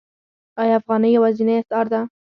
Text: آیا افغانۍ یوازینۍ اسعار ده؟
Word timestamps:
آیا 0.61 0.73
افغانۍ 0.79 1.09
یوازینۍ 1.13 1.55
اسعار 1.59 1.85
ده؟ 1.93 2.01